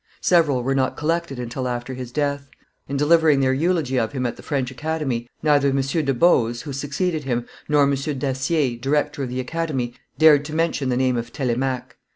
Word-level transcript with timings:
Several 0.21 0.63
were 0.63 0.73
not 0.73 0.97
collected 0.97 1.37
until 1.37 1.67
after 1.67 1.93
his 1.93 2.11
death. 2.11 2.49
In 2.89 2.97
delivering 2.97 3.39
their 3.39 3.53
eulogy 3.53 3.99
of 3.99 4.13
him 4.13 4.25
at 4.25 4.35
the 4.35 4.41
French 4.41 4.71
Academy, 4.71 5.29
neither 5.43 5.67
M. 5.69 5.79
de 5.83 6.11
Boze, 6.15 6.63
who 6.63 6.73
succeeded 6.73 7.25
him, 7.25 7.45
nor 7.69 7.83
M. 7.83 7.93
Dacier, 7.93 8.79
director 8.79 9.21
of 9.21 9.29
the 9.29 9.39
Academy, 9.39 9.93
dared 10.17 10.43
to 10.45 10.55
mention 10.55 10.89
the 10.89 10.97
name 10.97 11.17
of 11.17 11.31
Telemaque. 11.31 11.97